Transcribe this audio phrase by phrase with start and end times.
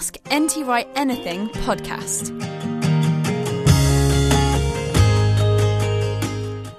[0.00, 2.30] Ask NT Anything podcast.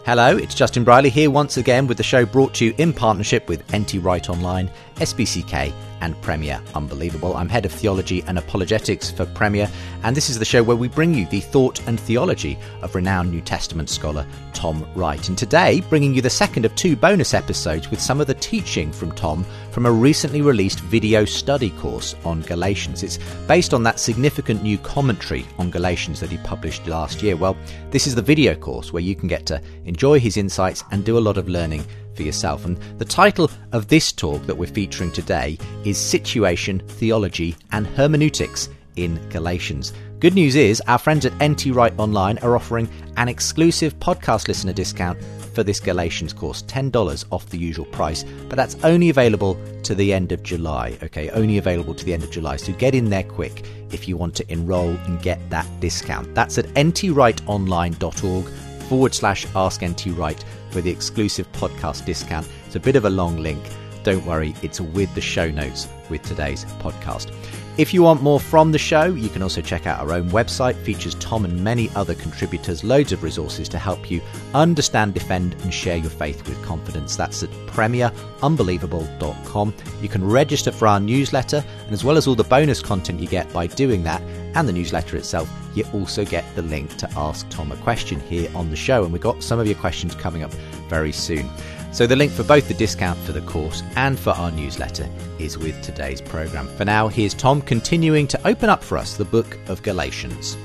[0.08, 3.48] Hello, it's Justin Brierley here once again with the show brought to you in partnership
[3.48, 7.36] with NT Online, SPCK, and Premier Unbelievable.
[7.38, 9.70] I'm head of theology and apologetics for Premier,
[10.04, 13.32] and this is the show where we bring you the thought and theology of renowned
[13.32, 15.30] New Testament scholar Tom Wright.
[15.30, 18.92] And today, bringing you the second of two bonus episodes with some of the teaching
[18.92, 23.04] from Tom from a recently released video study course on Galatians.
[23.04, 27.36] It's based on that significant new commentary on Galatians that he published last year.
[27.36, 27.56] Well,
[27.92, 31.18] this is the video course where you can get to enjoy his insights and do
[31.18, 31.86] a lot of learning
[32.22, 32.66] for yourself.
[32.66, 38.70] And the title of this talk that we're featuring today is Situation, Theology, and Hermeneutics
[38.96, 39.94] in Galatians.
[40.20, 44.74] Good news is, our friends at NT Wright Online are offering an exclusive podcast listener
[44.74, 45.20] discount
[45.56, 50.14] for this Galatians course, $10 off the usual price, but that's only available to the
[50.14, 50.98] end of July.
[51.02, 52.56] Okay, only available to the end of July.
[52.58, 56.36] So get in there quick if you want to enroll and get that discount.
[56.36, 58.46] That's at ntwrightonline.org
[58.88, 62.48] forward slash ask NT Wright for the exclusive podcast discount.
[62.66, 63.62] It's a bit of a long link.
[64.04, 67.32] Don't worry, it's with the show notes with today's podcast.
[67.78, 70.76] If you want more from the show, you can also check out our own website.
[70.84, 74.20] Features Tom and many other contributors, loads of resources to help you
[74.54, 77.16] understand, defend, and share your faith with confidence.
[77.16, 79.74] That's at premierunbelievable.com.
[80.02, 83.28] You can register for our newsletter, and as well as all the bonus content you
[83.28, 84.22] get by doing that
[84.54, 88.52] and the newsletter itself, you also get the link to ask Tom a question here
[88.54, 89.06] on the show.
[89.06, 90.52] And we've got some of your questions coming up
[90.90, 91.50] very soon.
[91.92, 95.10] So the link for both the discount for the course and for our newsletter
[95.40, 96.68] is with today's programme.
[96.78, 100.58] For now, here's Tom continuing to open up for us the book of Galatians.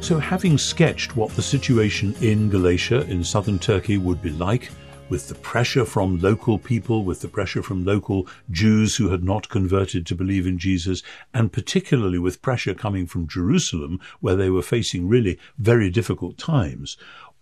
[0.00, 4.70] So, having sketched what the situation in Galatia, in southern Turkey, would be like,
[5.08, 9.48] with the pressure from local people, with the pressure from local Jews who had not
[9.48, 14.62] converted to believe in Jesus, and particularly with pressure coming from Jerusalem, where they were
[14.62, 16.96] facing really very difficult times,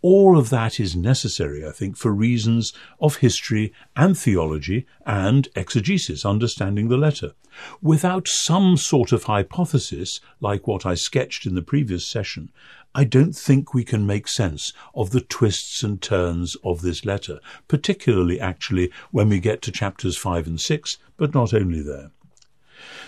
[0.08, 6.24] all of that is necessary, I think, for reasons of history and theology and exegesis,
[6.24, 7.32] understanding the letter.
[7.82, 12.52] Without some sort of hypothesis, like what I sketched in the previous session,
[12.94, 17.40] I don't think we can make sense of the twists and turns of this letter,
[17.66, 22.12] particularly actually when we get to chapters 5 and 6, but not only there.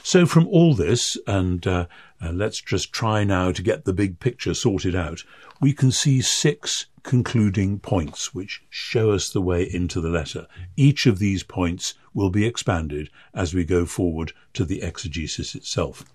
[0.08, 1.84] So, from all this, and uh,
[2.19, 5.22] uh, let's just try now to get the big picture sorted out,
[5.60, 10.47] we can see six concluding points which show us the way into the letter.
[10.78, 16.06] Each of these points will be expanded as we go forward to the exegesis itself.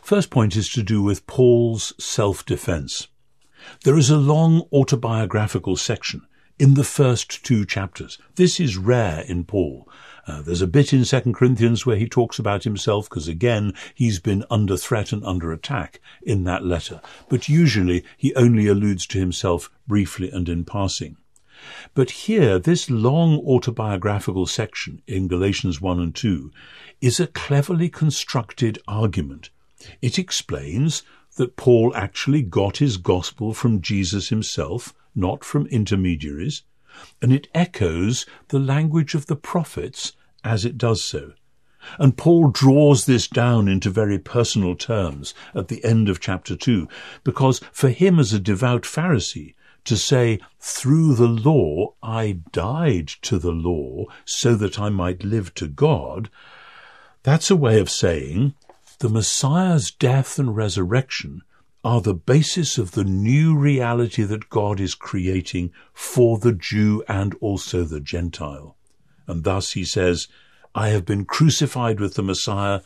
[0.00, 3.06] First point is to do with Paul's self defense.
[3.84, 6.22] There is a long autobiographical section
[6.58, 8.18] in the first two chapters.
[8.36, 9.88] This is rare in Paul.
[10.26, 14.20] Uh, there's a bit in Second Corinthians where he talks about himself because again he's
[14.20, 19.18] been under threat and under attack in that letter, but usually he only alludes to
[19.18, 21.16] himself briefly and in passing.
[21.94, 26.50] But here, this long autobiographical section in Galatians 1 and 2
[27.00, 29.50] is a cleverly constructed argument.
[30.02, 31.02] It explains
[31.36, 36.62] that Paul actually got his gospel from Jesus himself, not from intermediaries,
[37.20, 40.12] and it echoes the language of the prophets
[40.42, 41.32] as it does so.
[41.98, 46.88] And Paul draws this down into very personal terms at the end of chapter 2,
[47.24, 53.38] because for him as a devout Pharisee, to say, through the law I died to
[53.38, 56.30] the law so that I might live to God,
[57.22, 58.54] that's a way of saying
[59.00, 61.42] the Messiah's death and resurrection
[61.84, 67.34] are the basis of the new reality that God is creating for the Jew and
[67.40, 68.76] also the Gentile.
[69.26, 70.26] And thus he says,
[70.74, 72.80] I have been crucified with the Messiah.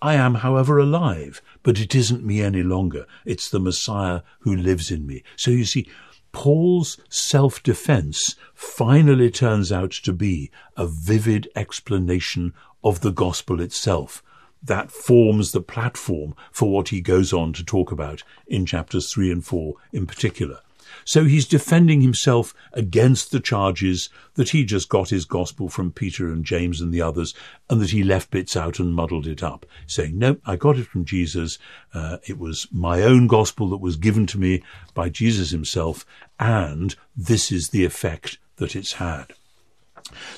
[0.00, 3.06] I am, however, alive, but it isn't me any longer.
[3.26, 5.22] It's the Messiah who lives in me.
[5.36, 5.86] So you see,
[6.32, 14.22] Paul's self-defense finally turns out to be a vivid explanation of the gospel itself.
[14.62, 19.30] That forms the platform for what he goes on to talk about in chapters three
[19.30, 20.60] and four in particular.
[21.04, 26.30] So he's defending himself against the charges that he just got his gospel from Peter
[26.32, 27.34] and James and the others,
[27.70, 30.86] and that he left bits out and muddled it up, saying, no, I got it
[30.86, 31.58] from Jesus.
[31.94, 34.62] Uh, it was my own gospel that was given to me
[34.94, 36.04] by Jesus himself,
[36.38, 39.32] and this is the effect that it's had.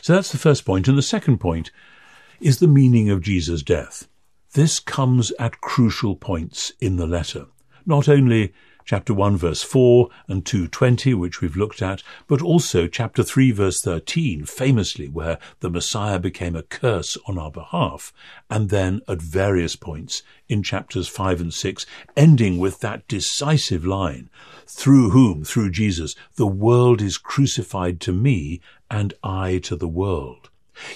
[0.02, 0.88] So that's the first point.
[0.88, 1.70] And the second point
[2.40, 4.08] is the meaning of Jesus' death.
[4.54, 7.46] This comes at crucial points in the letter.
[7.86, 8.52] Not only
[8.84, 13.80] chapter 1 verse 4 and 2.20, which we've looked at, but also chapter 3 verse
[13.80, 18.12] 13, famously, where the Messiah became a curse on our behalf,
[18.50, 21.86] and then at various points in chapters 5 and 6,
[22.16, 24.28] ending with that decisive line,
[24.66, 28.60] through whom, through Jesus, the world is crucified to me
[28.90, 30.49] and I to the world.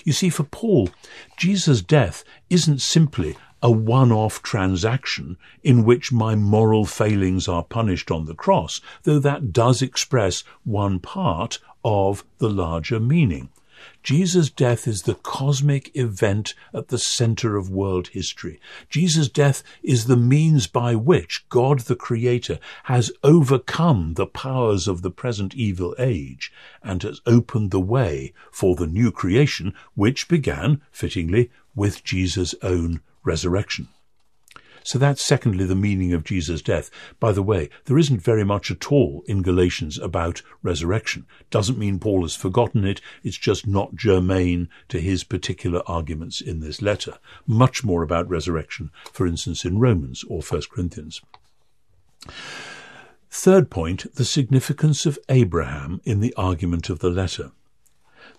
[0.05, 0.91] You see, for Paul,
[1.37, 8.27] Jesus' death isn't simply a one-off transaction in which my moral failings are punished on
[8.27, 13.49] the cross, though that does express one part of the larger meaning.
[14.03, 18.61] Jesus' death is the cosmic event at the center of world history.
[18.89, 25.03] Jesus' death is the means by which God the Creator has overcome the powers of
[25.03, 26.53] the present evil age
[26.83, 33.01] and has opened the way for the new creation which began, fittingly, with Jesus' own
[33.25, 33.89] resurrection.
[34.85, 36.91] So that's secondly the meaning of Jesus' death.
[37.19, 41.27] By the way, there isn't very much at all in Galatians about resurrection.
[41.51, 43.01] Doesn't mean Paul has forgotten it.
[43.23, 47.15] It's just not germane to his particular arguments in this letter.
[47.47, 51.23] Much more about resurrection, for instance, in Romans or 1 Corinthians.
[53.31, 57.53] Third point, the significance of Abraham in the argument of the letter.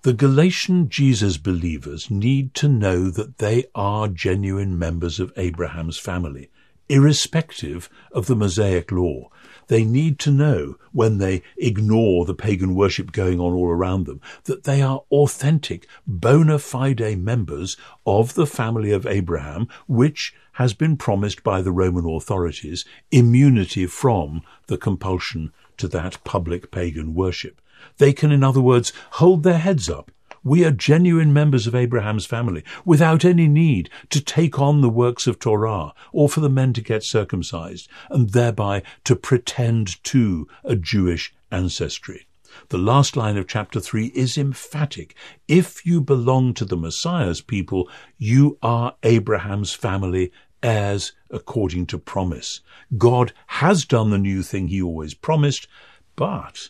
[0.02, 6.50] The Galatian Jesus believers need to know that they are genuine members of Abraham's family,
[6.90, 9.30] irrespective of the Mosaic law.
[9.68, 14.22] They need to know, when they ignore the pagan worship going on all around them,
[14.44, 20.98] that they are authentic, bona fide members of the family of Abraham, which has been
[20.98, 27.60] promised by the Roman authorities immunity from the compulsion to that public pagan worship.
[27.98, 30.12] They can, in other words, hold their heads up.
[30.44, 35.26] We are genuine members of Abraham's family without any need to take on the works
[35.26, 40.76] of Torah or for the men to get circumcised and thereby to pretend to a
[40.76, 42.28] Jewish ancestry.
[42.70, 45.16] The last line of chapter 3 is emphatic.
[45.48, 50.32] If you belong to the Messiah's people, you are Abraham's family,
[50.62, 52.62] heirs according to promise.
[52.98, 55.68] God has done the new thing he always promised,
[56.16, 56.70] but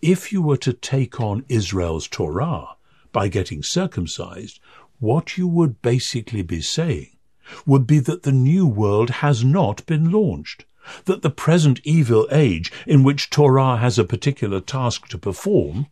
[0.00, 2.76] if you were to take on Israel's Torah
[3.12, 4.60] by getting circumcised,
[5.00, 7.16] what you would basically be saying
[7.66, 10.64] would be that the new world has not been launched,
[11.06, 15.86] that the present evil age in which Torah has a particular task to perform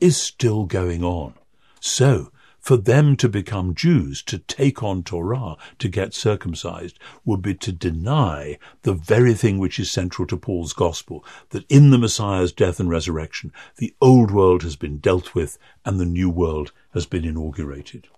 [0.00, 1.34] is still going on.
[1.80, 2.30] So,
[2.64, 7.70] for them to become Jews, to take on Torah, to get circumcised, would be to
[7.70, 12.80] deny the very thing which is central to Paul's gospel, that in the Messiah's death
[12.80, 17.26] and resurrection, the old world has been dealt with and the new world has been
[17.26, 18.08] inaugurated.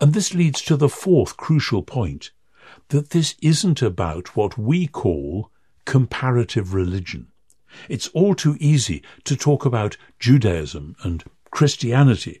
[0.00, 2.30] And this leads to the fourth crucial point,
[2.88, 5.50] that this isn't about what we call
[5.84, 7.26] comparative religion.
[7.90, 12.40] It's all too easy to talk about Judaism and Christianity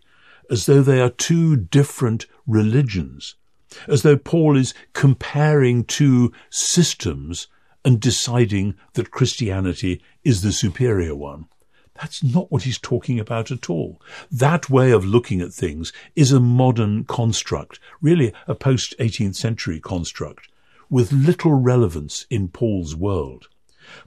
[0.50, 3.36] as though they are two different religions,
[3.88, 7.48] as though Paul is comparing two systems
[7.84, 11.46] and deciding that Christianity is the superior one.
[11.94, 14.00] That's not what he's talking about at all.
[14.30, 19.78] That way of looking at things is a modern construct, really a post 18th century
[19.78, 20.48] construct,
[20.88, 23.48] with little relevance in Paul's world.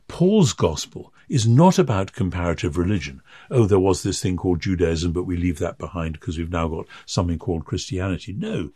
[0.07, 3.21] Paul's gospel is not about comparative religion.
[3.49, 6.67] Oh, there was this thing called Judaism, but we leave that behind because we've now
[6.67, 8.33] got something called Christianity.
[8.33, 8.71] No.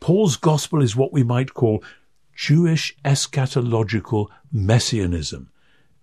[0.00, 1.82] Paul's gospel is what we might call
[2.34, 5.50] Jewish eschatological messianism.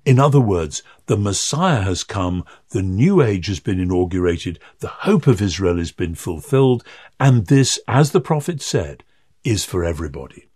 [0.06, 5.26] In other words, the Messiah has come, the new age has been inaugurated, the hope
[5.26, 6.84] of Israel has been fulfilled,
[7.20, 9.04] and this, as the prophet said,
[9.44, 10.48] is for everybody.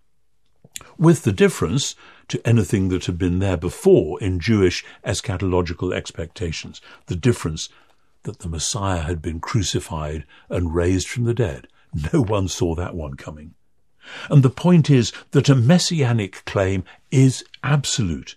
[1.00, 1.96] With the difference
[2.30, 6.82] to anything that had been there before in Jewish eschatological expectations.
[7.08, 7.70] The difference
[8.24, 11.68] that the Messiah had been crucified and raised from the dead.
[12.14, 13.56] No one saw that one coming.
[14.30, 18.36] And the point is that a messianic claim is absolute.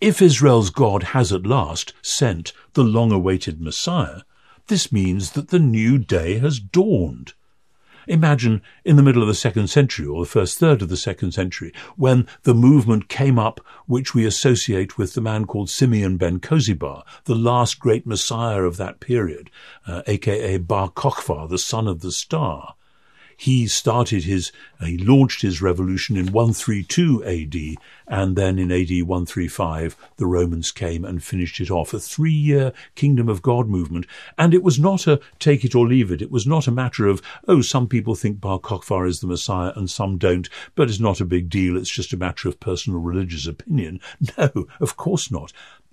[0.00, 4.22] If Israel's God has at last sent the long awaited Messiah,
[4.66, 7.34] this means that the new day has dawned.
[8.06, 11.32] Imagine in the middle of the second century or the first third of the second
[11.32, 16.40] century when the movement came up which we associate with the man called Simeon ben
[16.40, 19.50] Koziba, the last great messiah of that period,
[19.86, 22.74] uh, aka Bar Kokhba, the son of the star
[23.36, 29.06] he started his, uh, he launched his revolution in 132 AD, and then in AD
[29.06, 31.94] 135, the Romans came and finished it off.
[31.94, 34.06] A three year kingdom of God movement.
[34.36, 36.22] And it was not a take it or leave it.
[36.22, 39.72] It was not a matter of, oh, some people think Bar Kokhba is the Messiah
[39.76, 41.76] and some don't, but it's not a big deal.
[41.76, 44.00] It's just a matter of personal religious opinion.
[44.38, 45.52] No, of course not.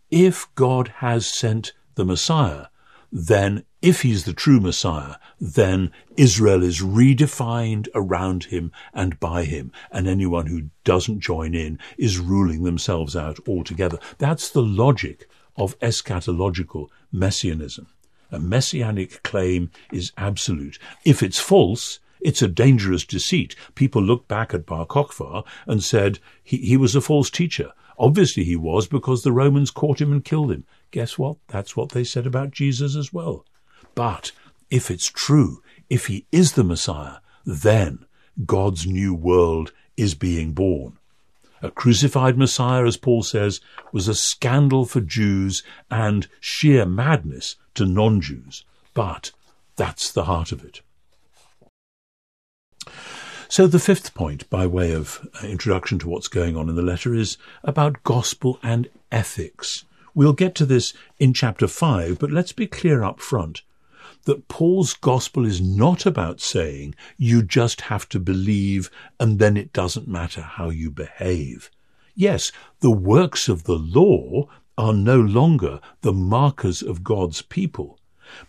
[0.09, 2.67] If God has sent the Messiah,
[3.11, 9.71] then if he's the true Messiah, then Israel is redefined around him and by him,
[9.91, 13.97] and anyone who doesn't join in is ruling themselves out altogether.
[14.17, 17.87] That's the logic of eschatological messianism.
[18.31, 20.77] A messianic claim is absolute.
[21.03, 23.55] If it's false, it's a dangerous deceit.
[23.75, 27.71] People look back at Bar Kokhba and said he, he was a false teacher.
[27.99, 30.65] Obviously he was because the Romans caught him and killed him.
[30.91, 31.35] Guess what?
[31.47, 33.45] That's what they said about Jesus as well.
[33.93, 34.31] But
[34.69, 38.05] if it's true, if he is the Messiah, then
[38.45, 40.97] God's new world is being born.
[41.61, 43.59] A crucified Messiah, as Paul says,
[43.91, 48.63] was a scandal for Jews and sheer madness to non-Jews.
[48.93, 49.31] But
[49.75, 50.81] that's the heart of it.
[53.51, 56.83] So the fifth point, by way of uh, introduction to what's going on in the
[56.83, 59.85] letter, is about gospel and ethics.
[60.13, 63.63] We'll get to this in chapter 5, but let's be clear up front
[64.25, 69.73] that Paul's gospel is not about saying you just have to believe and then it
[69.73, 71.71] doesn't matter how you behave.
[72.13, 72.51] Yes,
[72.81, 77.98] the works of the law are no longer the markers of God's people.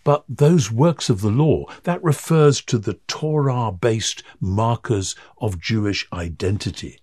[0.03, 6.07] But those works of the law, that refers to the Torah based markers of Jewish
[6.11, 6.99] identity.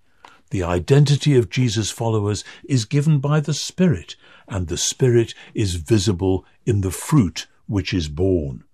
[0.50, 4.16] The identity of Jesus' followers is given by the Spirit,
[4.46, 8.64] and the Spirit is visible in the fruit which is born.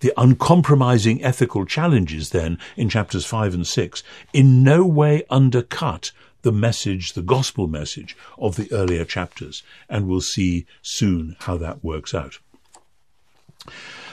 [0.00, 6.10] The uncompromising ethical challenges then in chapters 5 and 6 in no way undercut
[6.42, 11.82] the message, the gospel message of the earlier chapters, and we'll see soon how that
[11.82, 12.38] works out.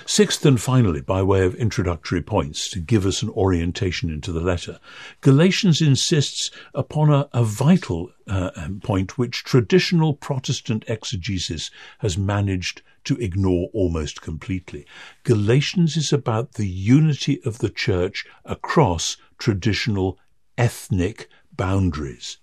[0.06, 4.42] Sixth and finally, by way of introductory points to give us an orientation into the
[4.42, 4.80] letter,
[5.22, 8.50] Galatians insists upon a, a vital uh,
[8.84, 14.86] point which traditional Protestant exegesis has managed to ignore almost completely.
[15.24, 20.20] Galatians is about the unity of the church across traditional
[20.58, 22.38] ethnic boundaries.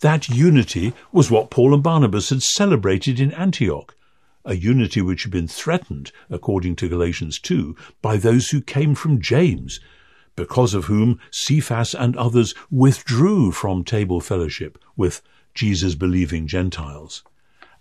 [0.00, 3.94] That unity was what Paul and Barnabas had celebrated in Antioch
[4.48, 9.20] a unity which had been threatened, according to Galatians 2, by those who came from
[9.20, 9.78] James,
[10.36, 15.20] because of whom Cephas and others withdrew from table fellowship with
[15.52, 17.22] Jesus believing Gentiles.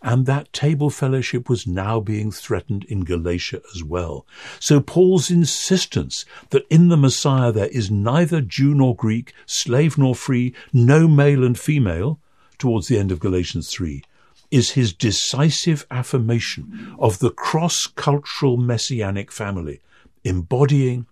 [0.01, 4.25] And that table fellowship was now being threatened in Galatia as well.
[4.59, 10.15] So Paul's insistence that in the Messiah there is neither Jew nor Greek, slave nor
[10.15, 12.19] free, no male and female,
[12.57, 14.03] towards the end of Galatians 3,
[14.49, 19.81] is his decisive affirmation of the cross-cultural messianic family,
[20.23, 21.05] embodying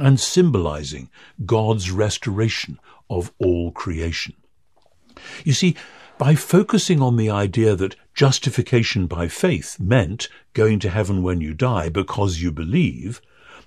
[0.00, 1.08] and symbolizing
[1.44, 4.34] God's restoration of all creation.
[5.44, 5.76] You see,
[6.18, 11.54] by focusing on the idea that justification by faith meant going to heaven when you
[11.54, 13.20] die because you believe,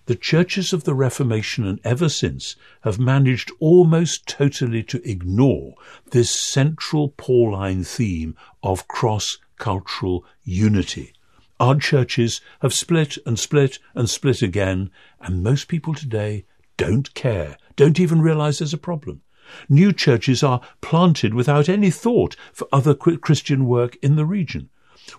[0.10, 5.76] the churches of the Reformation and ever since have managed almost totally to ignore
[6.10, 11.14] this central Pauline theme of cross-cultural unity.
[11.60, 14.90] Our churches have split and split and split again,
[15.22, 19.22] and most people today don't care, don't even realize there's a problem.
[19.70, 24.70] New churches are planted without any thought for other Christian work in the region.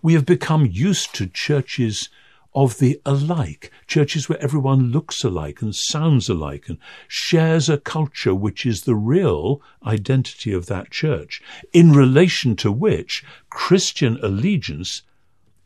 [0.02, 2.08] We have become used to churches
[2.54, 8.34] of the alike, churches where everyone looks alike and sounds alike and shares a culture
[8.34, 11.40] which is the real identity of that church,
[11.72, 15.02] in relation to which Christian allegiance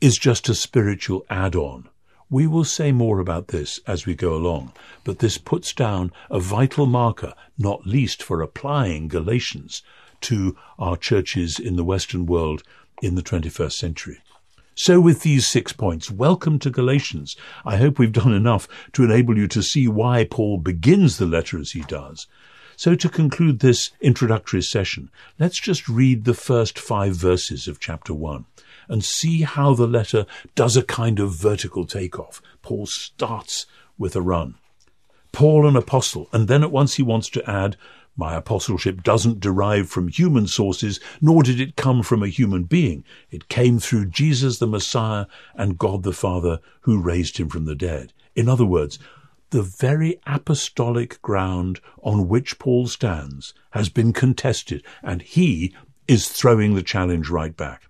[0.00, 1.88] is just a spiritual add-on.
[2.28, 4.72] We will say more about this as we go along,
[5.04, 9.82] but this puts down a vital marker, not least for applying Galatians
[10.22, 12.62] to our churches in the Western world
[13.02, 14.18] in the 21st century.
[14.76, 17.36] So with these six points, welcome to Galatians.
[17.64, 21.60] I hope we've done enough to enable you to see why Paul begins the letter
[21.60, 22.26] as he does.
[22.74, 28.12] So to conclude this introductory session, let's just read the first five verses of chapter
[28.12, 28.46] one
[28.88, 30.26] and see how the letter
[30.56, 32.42] does a kind of vertical takeoff.
[32.60, 33.66] Paul starts
[33.96, 34.56] with a run.
[35.30, 37.76] Paul, an apostle, and then at once he wants to add,
[38.16, 43.04] my apostleship doesn't derive from human sources, nor did it come from a human being.
[43.30, 47.74] It came through Jesus the Messiah and God the Father who raised him from the
[47.74, 48.12] dead.
[48.36, 48.98] In other words,
[49.50, 55.74] the very apostolic ground on which Paul stands has been contested, and he
[56.08, 57.82] is throwing the challenge right back.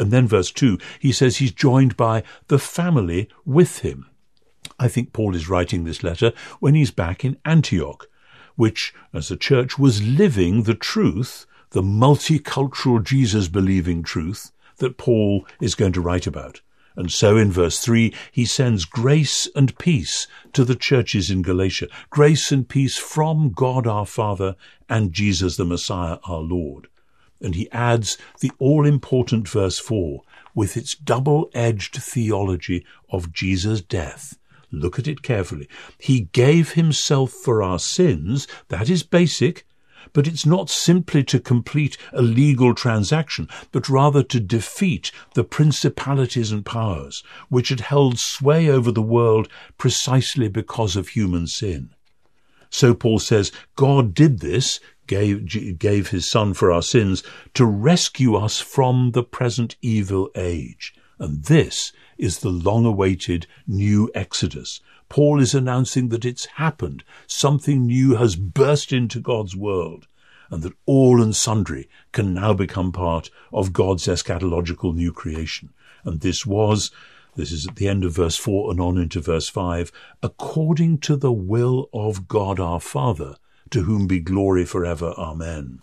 [0.00, 4.06] And then verse 2, he says he's joined by the family with him.
[4.78, 8.08] I think Paul is writing this letter when he's back in Antioch,
[8.56, 15.46] which, as a church, was living the truth, the multicultural Jesus believing truth that Paul
[15.60, 16.60] is going to write about.
[16.94, 21.88] And so in verse 3, he sends grace and peace to the churches in Galatia.
[22.10, 24.56] Grace and peace from God our Father
[24.88, 26.88] and Jesus the Messiah our Lord.
[27.40, 30.22] And he adds the all important verse 4
[30.54, 34.36] with its double edged theology of Jesus' death
[34.72, 35.68] Look at it carefully.
[35.98, 38.48] He gave himself for our sins.
[38.68, 39.66] That is basic.
[40.14, 46.50] But it's not simply to complete a legal transaction, but rather to defeat the principalities
[46.50, 49.48] and powers which had held sway over the world
[49.78, 51.90] precisely because of human sin.
[52.68, 57.22] So Paul says, God did this, gave, gave his son for our sins,
[57.54, 60.94] to rescue us from the present evil age.
[61.18, 64.80] And this is the long awaited new Exodus.
[65.08, 67.04] Paul is announcing that it's happened.
[67.26, 70.06] Something new has burst into God's world
[70.52, 75.70] and that all and sundry can now become part of God's eschatological new creation.
[76.04, 76.90] And this was,
[77.36, 79.90] this is at the end of verse 4 and on into verse 5,
[80.22, 83.36] according to the will of God our Father,
[83.70, 85.14] to whom be glory forever.
[85.16, 85.80] Amen.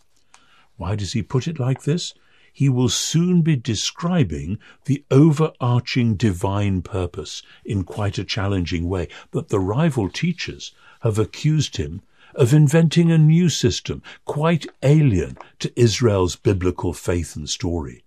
[0.78, 2.13] Why does he put it like this?
[2.52, 9.08] He will soon be describing the overarching divine purpose in quite a challenging way.
[9.32, 12.02] But the rival teachers have accused him
[12.36, 18.04] of inventing a new system quite alien to Israel's biblical faith and story.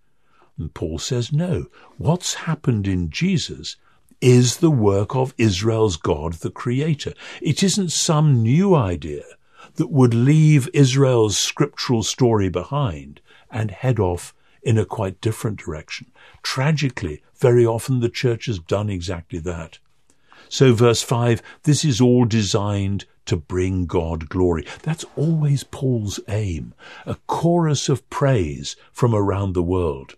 [0.59, 3.77] And Paul says, no, what's happened in Jesus
[4.21, 7.15] is the work of Israel's God, the Creator.
[7.41, 9.25] It isn't some new idea
[9.77, 13.21] that would leave Israel's scriptural story behind
[13.53, 16.11] and head off in a quite different direction.
[16.43, 19.79] Tragically, very often the church has done exactly that.
[20.49, 24.67] So verse 5, this is all designed to bring God glory.
[24.83, 26.75] That's always Paul's aim,
[27.07, 30.15] a chorus of praise from around the world.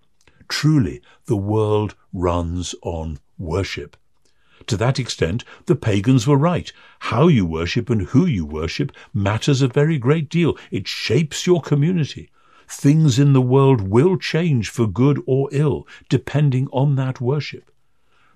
[0.49, 3.97] Truly, the world runs on worship.
[4.68, 6.73] To that extent, the pagans were right.
[7.01, 10.57] How you worship and who you worship matters a very great deal.
[10.70, 12.31] It shapes your community.
[12.68, 17.70] Things in the world will change for good or ill, depending on that worship.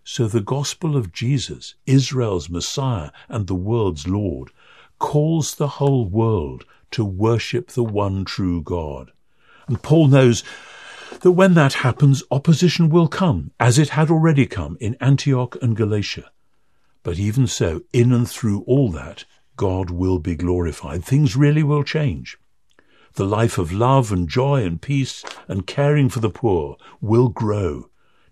[0.05, 4.51] So the gospel of Jesus, Israel's Messiah and the world's Lord,
[4.99, 9.13] calls the whole world to worship the one true God.
[9.67, 10.43] And Paul knows
[11.21, 15.77] that when that happens, opposition will come, as it had already come in Antioch and
[15.77, 16.31] Galatia.
[17.03, 19.25] But even so, in and through all that,
[19.57, 21.05] God will be glorified.
[21.05, 22.39] Things really will change
[23.15, 27.89] the life of love and joy and peace and caring for the poor will grow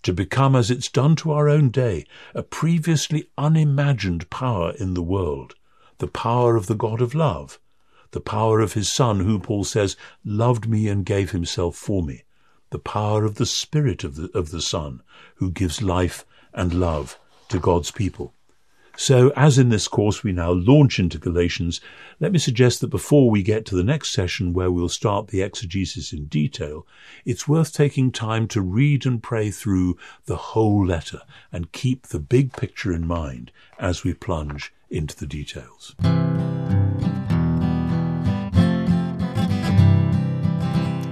[0.07, 5.03] to become, as it's done to our own day, a previously unimagined power in the
[5.03, 5.57] world,
[5.99, 7.59] the power of the God of love,
[8.13, 12.23] the power of his Son, who, Paul says, loved me and gave himself for me,
[12.71, 15.03] the power of the Spirit of the, of the Son,
[15.37, 18.33] who gives life and love to God's people.
[18.97, 21.83] So, as in this course we now launch into Galatians,
[22.19, 25.43] let me suggest that before we get to the next session where we'll start the
[25.43, 26.87] exegesis in detail,
[27.27, 31.21] it's worth taking time to read and pray through the whole letter
[31.53, 35.95] and keep the big picture in mind as we plunge into the details.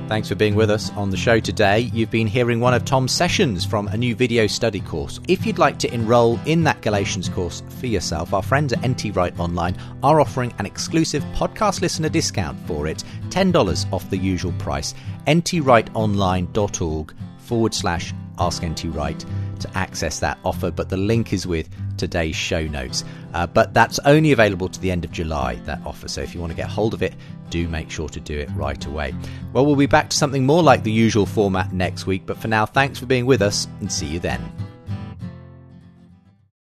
[0.06, 1.90] Thanks for being with us on the show today.
[1.94, 5.18] You've been hearing one of Tom's sessions from a new video study course.
[5.28, 9.16] If you'd like to enroll in that Galatians course for yourself, our friends at NT
[9.16, 14.52] Wright Online are offering an exclusive podcast listener discount for it $10 off the usual
[14.58, 14.92] price.
[15.26, 19.24] ntwrightonline.org forward slash ask NT Wright
[19.60, 23.04] to access that offer, but the link is with today's show notes.
[23.32, 26.08] Uh, but that's only available to the end of July, that offer.
[26.08, 27.14] So if you want to get hold of it,
[27.50, 29.14] do make sure to do it right away.
[29.52, 32.48] Well, we'll be back to something more like the usual format next week, but for
[32.48, 34.40] now, thanks for being with us and see you then.